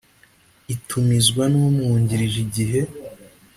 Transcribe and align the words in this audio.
itumizwa 0.73 1.43
n 1.51 1.55
umwungirije 1.63 2.39
Igihe 2.47 2.79